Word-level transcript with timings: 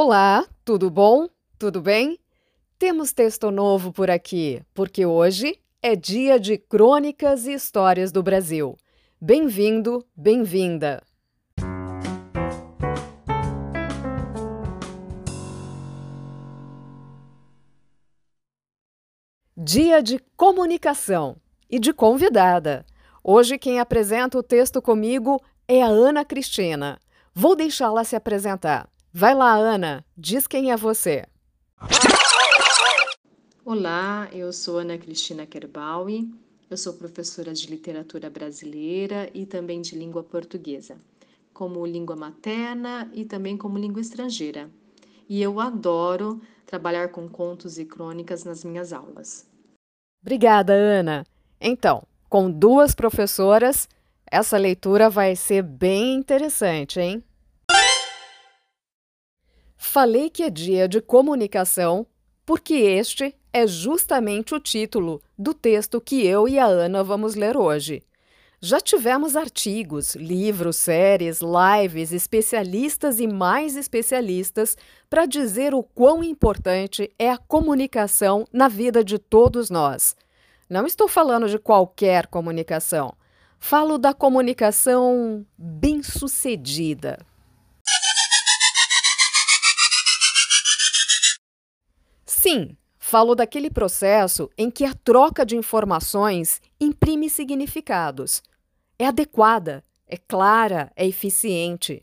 Olá, 0.00 0.46
tudo 0.64 0.88
bom? 0.88 1.26
Tudo 1.58 1.82
bem? 1.82 2.20
Temos 2.78 3.12
texto 3.12 3.50
novo 3.50 3.92
por 3.92 4.08
aqui, 4.08 4.62
porque 4.72 5.04
hoje 5.04 5.58
é 5.82 5.96
dia 5.96 6.38
de 6.38 6.56
crônicas 6.56 7.48
e 7.48 7.52
histórias 7.52 8.12
do 8.12 8.22
Brasil. 8.22 8.76
Bem-vindo, 9.20 10.06
bem-vinda! 10.16 11.02
Dia 19.56 20.00
de 20.00 20.20
comunicação 20.36 21.38
e 21.68 21.80
de 21.80 21.92
convidada. 21.92 22.86
Hoje 23.24 23.58
quem 23.58 23.80
apresenta 23.80 24.38
o 24.38 24.44
texto 24.44 24.80
comigo 24.80 25.42
é 25.66 25.82
a 25.82 25.88
Ana 25.88 26.24
Cristina. 26.24 27.00
Vou 27.34 27.56
deixá-la 27.56 28.04
se 28.04 28.14
apresentar. 28.14 28.88
Vai 29.20 29.34
lá, 29.34 29.52
Ana, 29.56 30.04
diz 30.16 30.46
quem 30.46 30.70
é 30.70 30.76
você. 30.76 31.24
Olá, 33.64 34.28
eu 34.32 34.52
sou 34.52 34.78
Ana 34.78 34.96
Cristina 34.96 35.44
Kerbaui, 35.44 36.30
eu 36.70 36.76
sou 36.76 36.92
professora 36.92 37.52
de 37.52 37.66
literatura 37.66 38.30
brasileira 38.30 39.28
e 39.34 39.44
também 39.44 39.82
de 39.82 39.96
língua 39.96 40.22
portuguesa, 40.22 40.98
como 41.52 41.84
língua 41.84 42.14
materna 42.14 43.10
e 43.12 43.24
também 43.24 43.56
como 43.56 43.76
língua 43.76 44.00
estrangeira. 44.00 44.70
E 45.28 45.42
eu 45.42 45.58
adoro 45.58 46.40
trabalhar 46.64 47.08
com 47.08 47.28
contos 47.28 47.76
e 47.76 47.84
crônicas 47.84 48.44
nas 48.44 48.62
minhas 48.62 48.92
aulas. 48.92 49.50
Obrigada, 50.22 50.72
Ana. 50.72 51.24
Então, 51.60 52.04
com 52.28 52.48
duas 52.48 52.94
professoras, 52.94 53.88
essa 54.30 54.56
leitura 54.56 55.10
vai 55.10 55.34
ser 55.34 55.62
bem 55.64 56.14
interessante, 56.14 57.00
hein? 57.00 57.24
Falei 59.80 60.28
que 60.28 60.42
é 60.42 60.50
dia 60.50 60.88
de 60.88 61.00
comunicação 61.00 62.04
porque 62.44 62.74
este 62.74 63.32
é 63.52 63.64
justamente 63.64 64.52
o 64.52 64.58
título 64.58 65.22
do 65.38 65.54
texto 65.54 66.00
que 66.00 66.26
eu 66.26 66.48
e 66.48 66.58
a 66.58 66.66
Ana 66.66 67.04
vamos 67.04 67.36
ler 67.36 67.56
hoje. 67.56 68.02
Já 68.60 68.80
tivemos 68.80 69.36
artigos, 69.36 70.16
livros, 70.16 70.76
séries, 70.76 71.38
lives, 71.40 72.12
especialistas 72.12 73.20
e 73.20 73.28
mais 73.28 73.76
especialistas 73.76 74.76
para 75.08 75.26
dizer 75.26 75.72
o 75.74 75.82
quão 75.84 76.24
importante 76.24 77.08
é 77.16 77.30
a 77.30 77.38
comunicação 77.38 78.44
na 78.52 78.66
vida 78.66 79.04
de 79.04 79.16
todos 79.16 79.70
nós. 79.70 80.16
Não 80.68 80.86
estou 80.86 81.06
falando 81.06 81.48
de 81.48 81.56
qualquer 81.56 82.26
comunicação. 82.26 83.14
Falo 83.60 83.96
da 83.96 84.12
comunicação 84.12 85.46
bem-sucedida. 85.56 87.16
Sim, 92.40 92.76
falo 93.00 93.34
daquele 93.34 93.68
processo 93.68 94.48
em 94.56 94.70
que 94.70 94.84
a 94.84 94.94
troca 94.94 95.44
de 95.44 95.56
informações 95.56 96.62
imprime 96.80 97.28
significados. 97.28 98.44
É 98.96 99.06
adequada, 99.06 99.82
é 100.06 100.16
clara, 100.16 100.92
é 100.94 101.04
eficiente. 101.04 102.00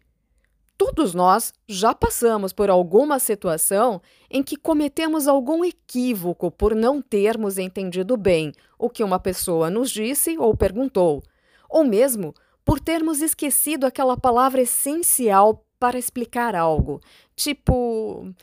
Todos 0.78 1.14
nós 1.14 1.54
já 1.66 1.96
passamos 1.96 2.52
por 2.52 2.70
alguma 2.70 3.18
situação 3.18 4.02
em 4.30 4.44
que 4.44 4.58
cometemos 4.58 5.26
algum 5.26 5.64
equívoco 5.64 6.52
por 6.52 6.76
não 6.76 7.02
termos 7.02 7.58
entendido 7.58 8.18
bem 8.18 8.52
o 8.78 8.90
que 8.90 9.06
uma 9.06 9.18
pessoa 9.18 9.70
nos 9.70 9.90
disse 9.90 10.38
ou 10.38 10.54
perguntou, 10.54 11.24
ou 11.70 11.86
mesmo 11.86 12.34
por 12.66 12.82
termos 12.82 13.22
esquecido 13.22 13.86
aquela 13.86 14.18
palavra 14.18 14.64
essencial 14.64 15.66
para 15.80 15.98
explicar 15.98 16.56
algo, 16.56 17.00
tipo 17.38 18.34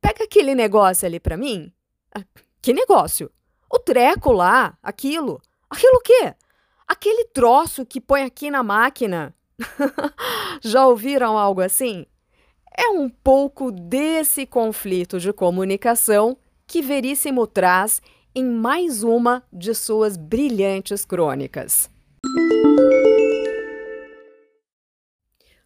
Pega 0.00 0.24
aquele 0.24 0.54
negócio 0.54 1.06
ali 1.06 1.20
para 1.20 1.36
mim. 1.36 1.72
Que 2.62 2.72
negócio? 2.72 3.30
O 3.70 3.78
treco 3.78 4.32
lá, 4.32 4.76
aquilo. 4.82 5.40
Aquilo 5.68 5.96
o 5.96 6.00
quê? 6.00 6.34
Aquele 6.88 7.24
troço 7.26 7.86
que 7.86 8.00
põe 8.00 8.22
aqui 8.22 8.50
na 8.50 8.62
máquina. 8.62 9.34
Já 10.62 10.86
ouviram 10.86 11.38
algo 11.38 11.60
assim? 11.60 12.06
É 12.76 12.88
um 12.88 13.08
pouco 13.08 13.70
desse 13.70 14.46
conflito 14.46 15.20
de 15.20 15.32
comunicação 15.32 16.36
que 16.66 16.80
Veríssimo 16.80 17.46
traz 17.46 18.00
em 18.34 18.44
mais 18.44 19.02
uma 19.02 19.44
de 19.52 19.74
suas 19.74 20.16
brilhantes 20.16 21.04
crônicas. 21.04 21.90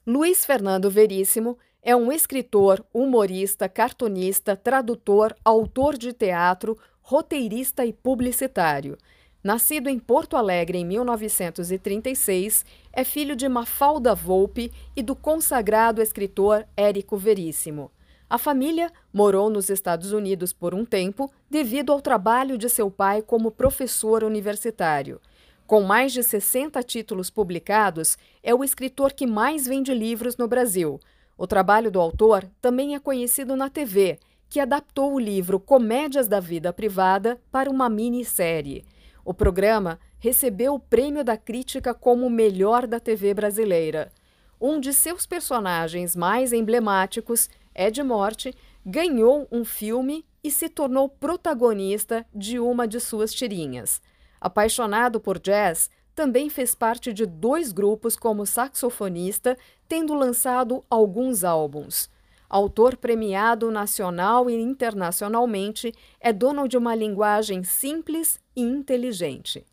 Luiz 0.07 0.45
Fernando 0.45 0.91
Veríssimo 0.91 1.59
é 1.85 1.95
um 1.95 2.11
escritor, 2.11 2.83
humorista, 2.95 3.69
cartunista, 3.69 4.57
tradutor, 4.57 5.37
autor 5.45 5.99
de 5.99 6.15
teatro, 6.15 6.79
roteirista 7.03 7.85
e 7.85 7.93
publicitário. 7.93 8.97
Nascido 9.43 9.91
em 9.91 9.99
Porto 9.99 10.35
Alegre 10.35 10.79
em 10.79 10.87
1936, 10.87 12.65
é 12.91 13.05
filho 13.05 13.37
de 13.37 13.47
Mafalda 13.47 14.15
Volpe 14.15 14.73
e 14.97 15.03
do 15.03 15.15
consagrado 15.15 16.01
escritor 16.01 16.67
Érico 16.75 17.19
Veríssimo. 17.19 17.91
A 18.31 18.39
família 18.39 18.91
morou 19.13 19.51
nos 19.51 19.69
Estados 19.69 20.11
Unidos 20.11 20.55
por 20.55 20.75
um 20.75 20.87
tempo 20.87 21.31
devido 21.51 21.93
ao 21.93 22.01
trabalho 22.01 22.57
de 22.57 22.71
seu 22.71 22.91
pai 22.91 23.21
como 23.21 23.51
professor 23.51 24.25
universitário. 24.25 25.21
Com 25.67 25.83
mais 25.83 26.15
de 26.15 26.23
60 26.23 26.83
títulos 26.83 27.29
publicados, 27.29 28.17
é 28.43 28.55
o 28.55 28.65
escritor 28.65 29.13
que 29.13 29.27
mais 29.27 29.67
vende 29.67 29.93
livros 29.93 30.39
no 30.39 30.49
Brasil– 30.49 30.99
o 31.37 31.47
trabalho 31.47 31.91
do 31.91 32.01
autor 32.01 32.49
também 32.61 32.95
é 32.95 33.01
conhecido 33.01 33.57
na 33.57 33.69
TV, 33.69 34.19
que 34.49 34.61
adaptou 34.61 35.15
o 35.15 35.19
livro 35.19 35.59
Comédias 35.59 36.29
da 36.29 36.39
Vida 36.39 36.73
Privada 36.73 37.41
para 37.51 37.71
uma 37.71 37.89
minissérie. 37.89 38.85
O 39.25 39.35
programa 39.35 39.99
recebeu 40.19 40.75
o 40.75 40.81
prêmio 40.81 41.25
da 41.25 41.37
crítica 41.37 41.93
como 41.93 42.27
o 42.27 42.31
melhor 42.31 42.87
da 42.87 43.01
TV 43.01 43.35
brasileira. 43.35 44.13
Um 44.61 44.79
de 44.79 44.93
seus 44.93 45.27
personagens 45.27 46.15
mais 46.15 46.53
emblemáticos, 46.53 47.51
Ed 47.75 48.03
Morte, 48.03 48.55
ganhou 48.87 49.49
um 49.51 49.65
filme 49.65 50.25
e 50.43 50.51
se 50.51 50.69
tornou 50.69 51.09
protagonista 51.09 52.25
de 52.35 52.61
uma 52.61 52.87
de 52.87 53.01
suas 53.01 53.35
tirinhas. 53.35 54.01
Apaixonado 54.41 55.19
por 55.19 55.39
jazz, 55.39 55.91
também 56.15 56.49
fez 56.49 56.75
parte 56.75 57.13
de 57.13 57.27
dois 57.27 57.73
grupos 57.73 58.17
como 58.17 58.47
saxofonista, 58.47 59.59
tendo 59.89 60.15
lançado 60.15 60.85
alguns 60.89 61.45
álbuns. 61.45 62.09
Autor 62.49 62.97
premiado 62.97 63.71
nacional 63.71 64.49
e 64.49 64.55
internacionalmente, 64.55 65.93
é 66.21 66.33
dono 66.33 66.69
de 66.69 66.77
uma 66.77 66.95
linguagem 66.95 67.65
simples 67.65 68.39
e 68.55 68.63
inteligente. 68.63 69.67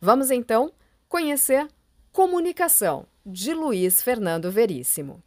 Vamos 0.00 0.30
então 0.30 0.72
conhecer 1.08 1.66
Comunicação, 2.12 3.06
de 3.24 3.52
Luiz 3.52 4.02
Fernando 4.02 4.50
Veríssimo. 4.50 5.22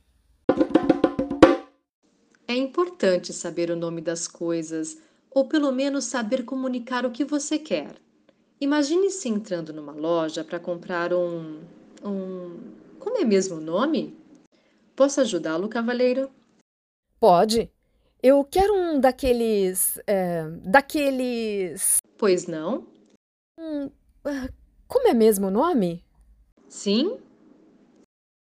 É 2.47 2.55
importante 2.55 3.31
saber 3.31 3.71
o 3.71 3.75
nome 3.75 4.01
das 4.01 4.27
coisas, 4.27 4.97
ou 5.29 5.47
pelo 5.47 5.71
menos 5.71 6.05
saber 6.05 6.43
comunicar 6.43 7.05
o 7.05 7.11
que 7.11 7.23
você 7.23 7.57
quer. 7.57 7.95
Imagine-se 8.61 9.27
entrando 9.27 9.73
numa 9.73 9.91
loja 9.91 10.43
para 10.43 10.59
comprar 10.59 11.11
um, 11.15 11.61
um. 12.03 12.59
Como 12.99 13.17
é 13.17 13.25
mesmo 13.25 13.57
o 13.57 13.59
nome? 13.59 14.15
Posso 14.95 15.19
ajudá-lo, 15.19 15.67
cavaleiro? 15.67 16.29
Pode. 17.19 17.71
Eu 18.21 18.45
quero 18.45 18.71
um 18.75 18.99
daqueles. 18.99 19.99
É, 20.05 20.47
daqueles. 20.63 21.97
Pois 22.19 22.45
não? 22.45 22.85
Um, 23.59 23.89
ah, 24.23 24.47
como 24.87 25.07
é 25.07 25.13
mesmo 25.15 25.47
o 25.47 25.51
nome? 25.51 26.05
Sim. 26.69 27.17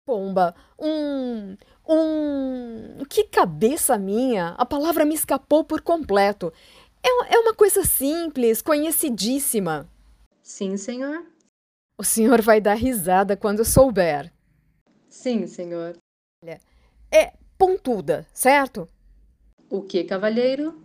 Pomba, 0.05 0.53
um. 0.77 1.57
Um. 1.89 3.03
Que 3.09 3.23
cabeça 3.23 3.97
minha! 3.97 4.49
A 4.49 4.67
palavra 4.67 5.03
me 5.03 5.15
escapou 5.15 5.63
por 5.63 5.81
completo. 5.81 6.53
É, 7.03 7.35
é 7.35 7.39
uma 7.39 7.55
coisa 7.55 7.83
simples, 7.83 8.61
conhecidíssima. 8.61 9.89
Sim, 10.41 10.77
senhor. 10.77 11.25
O 11.97 12.03
senhor 12.03 12.41
vai 12.41 12.59
dar 12.59 12.73
risada 12.73 13.37
quando 13.37 13.63
souber. 13.63 14.31
Sim, 15.07 15.45
senhor. 15.45 15.97
É 17.11 17.33
pontuda, 17.57 18.25
certo? 18.33 18.87
O 19.69 19.81
que, 19.81 20.03
cavalheiro? 20.03 20.81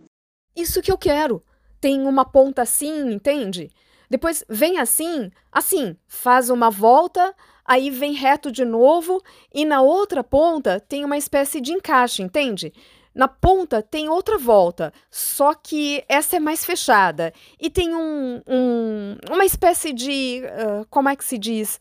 Isso 0.55 0.81
que 0.81 0.91
eu 0.91 0.97
quero. 0.97 1.43
Tem 1.79 2.05
uma 2.05 2.25
ponta 2.25 2.61
assim, 2.61 3.11
entende? 3.11 3.71
Depois 4.09 4.43
vem 4.47 4.79
assim, 4.79 5.31
assim, 5.51 5.97
faz 6.07 6.49
uma 6.49 6.69
volta, 6.69 7.33
aí 7.65 7.89
vem 7.89 8.13
reto 8.13 8.51
de 8.51 8.63
novo 8.63 9.21
e 9.53 9.65
na 9.65 9.81
outra 9.81 10.23
ponta 10.23 10.79
tem 10.79 11.03
uma 11.03 11.17
espécie 11.17 11.59
de 11.59 11.71
encaixe, 11.73 12.21
entende? 12.21 12.73
Na 13.17 13.27
ponta 13.27 13.81
tem 13.81 14.07
outra 14.07 14.37
volta, 14.37 14.93
só 15.09 15.55
que 15.55 16.05
essa 16.07 16.35
é 16.35 16.39
mais 16.39 16.63
fechada. 16.63 17.33
E 17.59 17.67
tem 17.67 17.95
um, 17.95 18.39
um 18.47 19.17
uma 19.31 19.43
espécie 19.43 19.91
de. 19.91 20.43
Uh, 20.43 20.85
como 20.87 21.09
é 21.09 21.15
que 21.15 21.25
se 21.25 21.35
diz? 21.35 21.79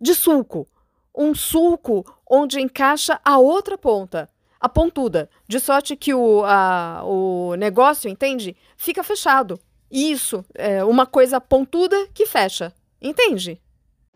De 0.00 0.14
sulco. 0.14 0.66
Um 1.14 1.34
sulco 1.34 2.06
onde 2.26 2.58
encaixa 2.58 3.20
a 3.22 3.36
outra 3.38 3.76
ponta. 3.76 4.30
a 4.58 4.66
pontuda. 4.66 5.28
De 5.46 5.60
sorte 5.60 5.94
que 5.94 6.14
o, 6.14 6.42
a, 6.44 7.02
o 7.04 7.54
negócio, 7.56 8.08
entende? 8.08 8.56
Fica 8.74 9.04
fechado. 9.04 9.60
Isso, 9.90 10.42
é 10.54 10.82
uma 10.84 11.04
coisa 11.04 11.38
pontuda 11.38 12.08
que 12.14 12.24
fecha. 12.24 12.72
Entende? 13.00 13.60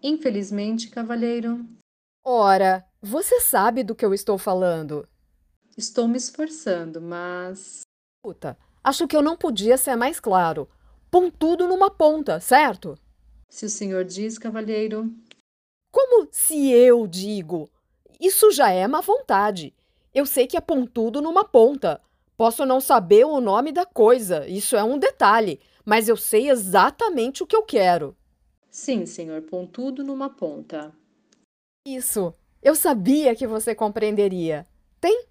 Infelizmente, 0.02 0.88
cavalheiro. 0.88 1.64
Ora, 2.24 2.84
você 3.00 3.40
sabe 3.40 3.84
do 3.84 3.94
que 3.94 4.04
eu 4.04 4.14
estou 4.14 4.38
falando. 4.38 5.06
Estou 5.76 6.06
me 6.06 6.16
esforçando, 6.16 7.00
mas. 7.00 7.82
Puta, 8.22 8.58
acho 8.84 9.06
que 9.06 9.16
eu 9.16 9.22
não 9.22 9.36
podia 9.36 9.76
ser 9.76 9.96
mais 9.96 10.20
claro. 10.20 10.69
Pontudo 11.10 11.66
numa 11.66 11.90
ponta, 11.90 12.40
certo? 12.40 12.98
Se 13.48 13.66
o 13.66 13.70
senhor 13.70 14.04
diz, 14.04 14.38
cavalheiro. 14.38 15.12
Como 15.90 16.28
se 16.30 16.70
eu 16.70 17.06
digo? 17.06 17.70
Isso 18.20 18.50
já 18.50 18.70
é 18.70 18.86
má 18.86 19.00
vontade. 19.00 19.74
Eu 20.14 20.26
sei 20.26 20.46
que 20.46 20.56
é 20.56 20.60
pontudo 20.60 21.20
numa 21.20 21.44
ponta. 21.44 22.00
Posso 22.36 22.64
não 22.64 22.80
saber 22.80 23.24
o 23.24 23.40
nome 23.40 23.72
da 23.72 23.86
coisa, 23.86 24.46
isso 24.48 24.74
é 24.74 24.82
um 24.82 24.98
detalhe, 24.98 25.60
mas 25.84 26.08
eu 26.08 26.16
sei 26.16 26.50
exatamente 26.50 27.42
o 27.42 27.46
que 27.46 27.54
eu 27.54 27.62
quero. 27.62 28.16
Sim, 28.70 29.04
senhor, 29.04 29.42
pontudo 29.42 30.02
numa 30.02 30.30
ponta. 30.30 30.92
Isso. 31.86 32.32
Eu 32.62 32.74
sabia 32.74 33.34
que 33.34 33.46
você 33.46 33.74
compreenderia. 33.74 34.66
Tem? 35.00 35.26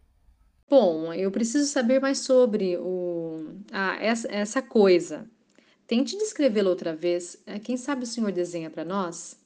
Bom, 0.72 1.12
eu 1.12 1.30
preciso 1.30 1.70
saber 1.70 2.00
mais 2.00 2.20
sobre 2.20 2.78
o 2.78 3.46
ah, 3.74 3.98
essa, 4.00 4.26
essa 4.32 4.62
coisa. 4.62 5.30
Tente 5.86 6.18
descrevê-la 6.18 6.70
outra 6.70 6.96
vez. 6.96 7.36
É, 7.46 7.60
quem 7.60 7.76
sabe 7.76 8.06
o 8.06 8.08
senhor 8.08 8.32
desenha 8.32 8.70
para 8.70 8.86
nós? 8.86 9.38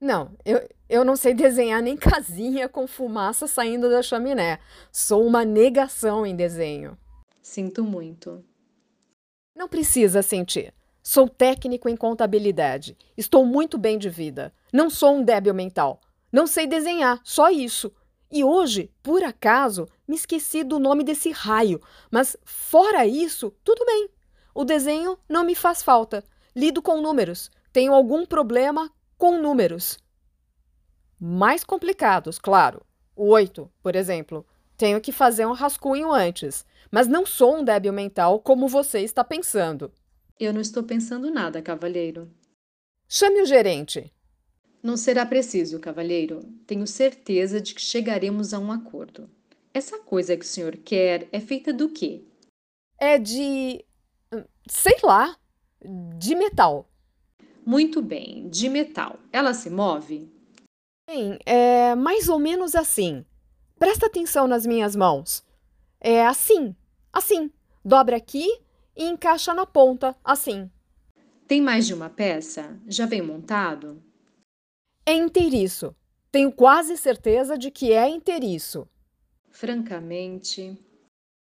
Não, 0.00 0.30
eu, 0.44 0.64
eu 0.88 1.04
não 1.04 1.16
sei 1.16 1.34
desenhar 1.34 1.82
nem 1.82 1.96
casinha 1.96 2.68
com 2.68 2.86
fumaça 2.86 3.48
saindo 3.48 3.90
da 3.90 4.00
chaminé. 4.00 4.60
Sou 4.92 5.26
uma 5.26 5.44
negação 5.44 6.24
em 6.24 6.36
desenho. 6.36 6.96
Sinto 7.42 7.82
muito. 7.82 8.44
Não 9.56 9.68
precisa 9.68 10.22
sentir. 10.22 10.72
Sou 11.02 11.28
técnico 11.28 11.88
em 11.88 11.96
contabilidade. 11.96 12.96
Estou 13.16 13.44
muito 13.44 13.76
bem 13.76 13.98
de 13.98 14.08
vida. 14.08 14.54
Não 14.72 14.88
sou 14.88 15.16
um 15.16 15.24
débil 15.24 15.52
mental. 15.52 16.00
Não 16.30 16.46
sei 16.46 16.68
desenhar, 16.68 17.20
só 17.24 17.50
isso. 17.50 17.92
E 18.32 18.42
hoje, 18.42 18.90
por 19.02 19.22
acaso, 19.22 19.86
me 20.08 20.16
esqueci 20.16 20.64
do 20.64 20.78
nome 20.78 21.04
desse 21.04 21.30
raio, 21.30 21.78
mas 22.10 22.34
fora 22.46 23.06
isso, 23.06 23.54
tudo 23.62 23.84
bem. 23.84 24.08
O 24.54 24.64
desenho 24.64 25.18
não 25.28 25.44
me 25.44 25.54
faz 25.54 25.82
falta. 25.82 26.24
Lido 26.56 26.80
com 26.80 27.02
números. 27.02 27.50
Tenho 27.70 27.92
algum 27.92 28.24
problema 28.24 28.90
com 29.18 29.38
números. 29.38 29.98
Mais 31.20 31.62
complicados, 31.62 32.38
claro. 32.38 32.82
O 33.14 33.28
oito, 33.28 33.70
por 33.82 33.94
exemplo. 33.94 34.46
Tenho 34.78 35.00
que 35.00 35.12
fazer 35.12 35.46
um 35.46 35.52
rascunho 35.52 36.10
antes. 36.10 36.64
Mas 36.90 37.06
não 37.06 37.26
sou 37.26 37.58
um 37.58 37.64
débil 37.64 37.92
mental 37.92 38.40
como 38.40 38.66
você 38.66 39.00
está 39.00 39.22
pensando. 39.22 39.92
Eu 40.40 40.54
não 40.54 40.60
estou 40.60 40.82
pensando 40.82 41.30
nada, 41.30 41.60
cavalheiro. 41.60 42.30
Chame 43.06 43.42
o 43.42 43.46
gerente. 43.46 44.10
Não 44.82 44.96
será 44.96 45.24
preciso, 45.24 45.78
cavalheiro. 45.78 46.40
Tenho 46.66 46.86
certeza 46.86 47.60
de 47.60 47.74
que 47.74 47.80
chegaremos 47.80 48.52
a 48.52 48.58
um 48.58 48.72
acordo. 48.72 49.30
Essa 49.72 49.98
coisa 50.00 50.36
que 50.36 50.44
o 50.44 50.48
senhor 50.48 50.76
quer 50.76 51.28
é 51.30 51.40
feita 51.40 51.72
do 51.72 51.88
quê? 51.88 52.24
É 52.98 53.18
de. 53.18 53.84
sei 54.68 54.96
lá. 55.02 55.36
de 56.18 56.34
metal. 56.34 56.88
Muito 57.64 58.02
bem, 58.02 58.48
de 58.48 58.68
metal. 58.68 59.18
Ela 59.32 59.54
se 59.54 59.70
move? 59.70 60.28
Bem, 61.08 61.38
é 61.46 61.94
mais 61.94 62.28
ou 62.28 62.38
menos 62.38 62.74
assim. 62.74 63.24
Presta 63.78 64.06
atenção 64.06 64.48
nas 64.48 64.66
minhas 64.66 64.96
mãos. 64.96 65.44
É 66.00 66.26
assim, 66.26 66.74
assim. 67.12 67.50
Dobra 67.84 68.16
aqui 68.16 68.46
e 68.96 69.04
encaixa 69.04 69.54
na 69.54 69.66
ponta, 69.66 70.16
assim. 70.24 70.70
Tem 71.46 71.60
mais 71.60 71.86
de 71.86 71.94
uma 71.94 72.10
peça? 72.10 72.78
Já 72.86 73.06
vem 73.06 73.22
montado? 73.22 74.02
É 75.04 75.12
inteiriço. 75.12 75.94
Tenho 76.30 76.52
quase 76.52 76.96
certeza 76.96 77.58
de 77.58 77.70
que 77.70 77.92
é 77.92 78.08
inteiriço. 78.08 78.88
Francamente. 79.50 80.78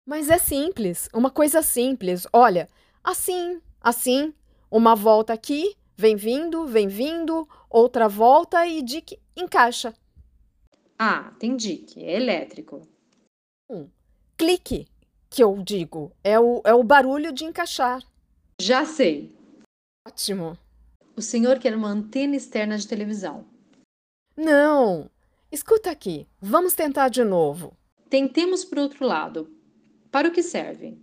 Mas 0.05 0.29
é 0.29 0.37
simples, 0.37 1.09
uma 1.13 1.29
coisa 1.29 1.61
simples. 1.61 2.25
Olha, 2.31 2.69
assim, 3.03 3.61
assim, 3.81 4.33
uma 4.71 4.95
volta 4.95 5.33
aqui, 5.33 5.75
vem 5.97 6.15
vindo, 6.15 6.65
vem 6.65 6.87
vindo, 6.87 7.47
outra 7.69 8.07
volta 8.07 8.65
e 8.65 8.81
dique 8.81 9.19
encaixa. 9.35 9.93
Ah, 10.97 11.35
tem 11.39 11.57
dique, 11.57 12.03
é 12.03 12.15
elétrico. 12.15 12.87
Um 13.69 13.89
clique, 14.37 14.87
que 15.29 15.43
eu 15.43 15.61
digo, 15.61 16.11
é 16.23 16.39
o, 16.39 16.61
é 16.63 16.73
o 16.73 16.83
barulho 16.83 17.33
de 17.33 17.43
encaixar. 17.43 18.01
Já 18.61 18.85
sei. 18.85 19.35
Ótimo. 20.07 20.57
O 21.17 21.21
senhor 21.21 21.57
quer 21.57 21.75
uma 21.75 21.89
antena 21.89 22.35
externa 22.35 22.77
de 22.77 22.87
televisão. 22.87 23.43
Não! 24.37 25.09
Escuta 25.51 25.89
aqui, 25.89 26.27
vamos 26.39 26.75
tentar 26.75 27.09
de 27.09 27.23
novo. 27.23 27.75
Tentemos 28.07 28.63
por 28.63 28.77
outro 28.77 29.03
lado. 29.03 29.49
Para 30.11 30.27
o 30.27 30.31
que 30.31 30.43
serve? 30.43 31.01